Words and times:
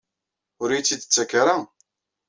Ur 0.61 0.69
iyi-tt-id-tettak 0.71 1.31
ara? 1.41 1.55